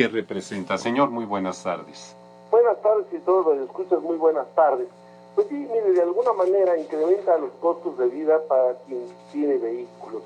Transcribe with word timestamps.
¿Qué 0.00 0.08
representa, 0.08 0.78
señor? 0.78 1.10
Muy 1.10 1.26
buenas 1.26 1.62
tardes. 1.62 2.16
Buenas 2.50 2.80
tardes 2.80 3.04
y 3.12 3.18
todos 3.18 3.54
los 3.54 3.68
escuchas, 3.68 4.00
muy 4.00 4.16
buenas 4.16 4.46
tardes. 4.54 4.88
Pues 5.34 5.46
sí, 5.48 5.54
mire, 5.56 5.92
de 5.92 6.00
alguna 6.00 6.32
manera 6.32 6.78
incrementa 6.78 7.36
los 7.36 7.50
costos 7.60 7.98
de 7.98 8.06
vida 8.06 8.40
para 8.48 8.76
quien 8.86 9.04
tiene 9.30 9.58
vehículos. 9.58 10.22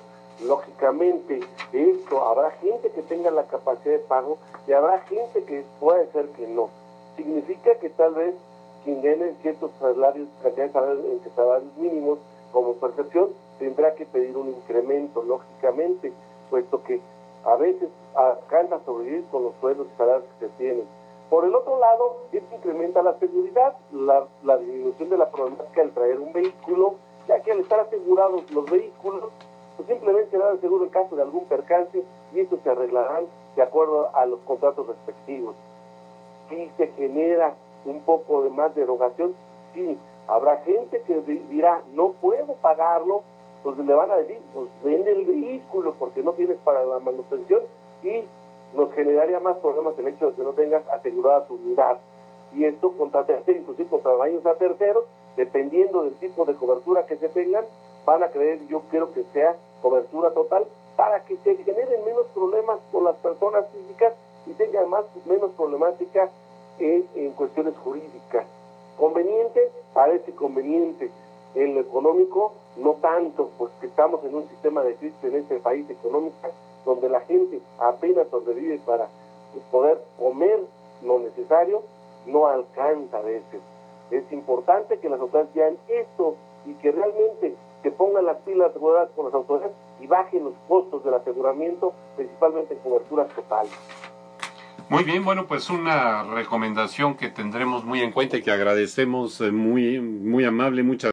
Lógicamente, 0.47 1.41
de 1.73 1.91
esto 1.91 2.25
habrá 2.25 2.53
gente 2.53 2.89
que 2.93 3.03
tenga 3.03 3.33
la 3.33 3.49
capacidad 3.49 3.97
de 3.97 3.99
pago 3.99 4.39
y 4.69 4.73
habrá 4.75 5.01
gente 5.09 5.43
que 5.43 5.65
puede 5.81 6.07
ser 6.13 6.29
que 6.37 6.47
no. 6.47 6.71
Significa 7.17 7.75
que 7.81 7.91
tal 7.91 8.15
vez 8.15 8.37
quien 8.85 9.03
gane 9.03 9.35
ciertos 9.43 9.73
salarios, 9.81 10.29
cantidades 10.41 10.73
salarios, 10.73 11.05
entre 11.05 11.33
salarios 11.33 11.77
mínimos 11.79 12.21
como 12.53 12.75
percepción, 12.75 13.31
tendrá 13.59 13.93
que 13.97 14.07
pedir 14.07 14.37
un 14.37 14.51
incremento, 14.51 15.25
lógicamente, 15.25 16.13
puesto 16.49 16.81
que 16.85 17.01
a 17.45 17.57
veces 17.57 17.89
alcanza 18.15 18.77
a 18.77 18.85
sobrevivir 18.85 19.25
con 19.31 19.45
los 19.45 19.55
sueldos 19.61 19.87
y 19.93 19.97
salarios 19.97 20.25
que 20.39 20.47
se 20.47 20.53
tienen. 20.55 20.85
Por 21.31 21.45
el 21.45 21.55
otro 21.55 21.79
lado, 21.79 22.19
esto 22.33 22.55
incrementa 22.55 23.03
la 23.03 23.19
seguridad, 23.19 23.75
la, 23.93 24.57
disminución 24.59 25.11
de 25.11 25.19
la 25.19 25.31
problemática 25.31 25.81
del 25.81 25.93
traer 25.93 26.21
un 26.21 26.33
vehículo, 26.33 26.95
ya 27.27 27.41
que 27.41 27.53
al 27.53 27.61
estar 27.61 27.81
asegurados 27.81 28.51
los 28.53 28.71
vehículos, 28.71 29.31
pues 29.77 29.89
simplemente 29.89 30.39
dan 30.39 30.61
seguro 30.61 30.85
en 30.85 30.91
caso 30.91 31.17
de 31.17 31.23
algún 31.23 31.45
percance 31.47 32.05
y 32.33 32.41
estos 32.41 32.61
se 32.61 32.71
arreglarán 32.71 33.25
de 33.57 33.63
acuerdo 33.63 34.15
a 34.15 34.27
los 34.27 34.39
contratos 34.41 34.87
respectivos. 34.87 35.55
Si 36.49 36.71
se 36.77 36.89
genera 36.89 37.55
un 37.85 38.01
poco 38.03 38.43
de 38.43 38.51
más 38.51 38.75
derogación, 38.75 39.35
sí, 39.75 39.99
habrá 40.29 40.59
gente 40.59 41.03
que 41.03 41.21
dirá, 41.51 41.83
no 41.93 42.13
puedo 42.13 42.55
pagarlo, 42.63 43.23
pues 43.65 43.79
le 43.79 43.95
van 43.95 44.11
a 44.11 44.17
decir, 44.17 44.39
pues 44.53 44.69
vende 44.85 45.11
el 45.11 45.25
vehículo 45.25 45.95
porque 45.99 46.23
no 46.23 46.35
tienes 46.35 46.59
para 46.59 46.85
la 46.85 46.99
manutención 46.99 47.63
y 48.03 48.23
nos 48.77 48.93
generaría 48.93 49.41
más 49.41 49.57
problemas 49.57 49.99
el 49.99 50.09
hecho 50.09 50.31
de 50.31 50.37
que 50.37 50.43
no 50.43 50.53
tengas 50.53 50.87
asegurada 50.89 51.47
tu 51.47 51.55
unidad. 51.55 51.99
Y 52.53 52.67
esto 52.67 52.93
contra 52.93 53.25
terceros, 53.25 53.63
inclusive 53.63 53.89
contra 53.89 54.15
daños 54.17 54.45
a 54.45 54.55
terceros, 54.55 55.05
dependiendo 55.37 56.05
del 56.05 56.15
tipo 56.17 56.45
de 56.45 56.55
cobertura 56.55 57.07
que 57.07 57.17
se 57.17 57.31
tengan, 57.31 57.65
van 58.05 58.23
a 58.23 58.29
creer, 58.29 58.61
yo 58.69 58.83
quiero 58.91 59.13
que 59.13 59.25
sea 59.33 59.57
cobertura 59.81 60.31
total, 60.33 60.67
para 60.97 61.25
que 61.25 61.37
se 61.39 61.57
generen 61.57 62.05
menos 62.05 62.27
problemas 62.35 62.79
con 62.93 63.05
las 63.05 63.17
personas 63.17 63.65
físicas 63.71 64.13
y 64.47 64.53
tengan 64.53 64.91
más 64.91 65.05
menos 65.25 65.51
problemática 65.53 66.29
en, 66.79 67.09
en 67.15 67.33
cuestiones 67.33 67.75
jurídicas. 67.79 68.45
Conveniente, 68.99 69.73
parece 69.95 70.33
conveniente. 70.33 71.11
En 71.55 71.75
lo 71.75 71.81
económico, 71.81 72.53
no 72.77 72.95
tanto, 72.95 73.51
pues 73.59 73.71
que 73.81 73.87
estamos 73.87 74.25
en 74.25 74.35
un 74.35 74.49
sistema 74.49 74.83
de 74.83 74.97
crisis 74.97 75.23
en 75.23 75.37
este 75.37 75.59
país 75.61 75.89
económico 75.89 76.35
donde 76.85 77.09
la 77.09 77.21
gente 77.21 77.61
apenas 77.79 78.29
sobrevive 78.31 78.79
para 78.85 79.09
poder 79.71 79.99
comer 80.19 80.61
lo 81.05 81.19
necesario, 81.19 81.83
no 82.27 82.47
alcanza 82.47 83.19
a 83.19 83.23
veces. 83.23 83.61
Es 84.11 84.31
importante 84.33 84.99
que 84.99 85.09
las 85.09 85.21
autoridades 85.21 85.55
vean 85.55 85.77
esto 85.89 86.37
y 86.67 86.75
que 86.75 86.93
realmente 86.93 87.55
se 87.83 87.91
pongan 87.91 88.27
las 88.27 88.39
pilas 88.39 88.73
con 89.15 89.27
las 89.27 89.35
autoridades 89.35 89.75
y 90.01 90.07
bajen 90.07 90.45
los 90.45 90.55
costos 90.69 91.05
del 91.05 91.15
aseguramiento, 91.15 91.93
principalmente 92.17 92.75
en 92.75 92.81
coberturas 92.81 93.29
totales. 93.35 93.73
Muy 94.89 95.03
bien, 95.05 95.25
bueno, 95.25 95.47
pues 95.47 95.71
una 95.71 96.25
recomendación 96.25 97.17
que 97.17 97.31
tendremos 97.31 97.85
muy 97.85 98.03
en 98.03 98.13
cuenta 98.13 98.37
y 98.37 98.43
que 98.43 98.51
agradecemos 98.51 99.41
eh, 99.41 99.51
muy, 99.51 99.99
muy 99.99 100.45
amable, 100.45 100.83
muchas 100.83 101.13